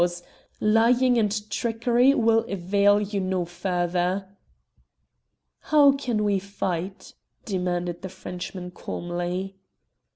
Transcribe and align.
Lying 0.59 1.19
and 1.19 1.49
trickery 1.51 2.15
will 2.15 2.39
avail 2.49 2.99
you 2.99 3.19
no 3.19 3.45
further!" 3.45 4.27
"How 5.59 5.91
can 5.91 6.23
we 6.23 6.39
fight?" 6.39 7.13
demanded 7.45 8.01
the 8.01 8.09
Frenchman 8.09 8.71
calmly. 8.71 9.57